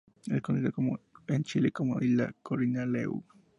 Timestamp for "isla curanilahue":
2.01-3.21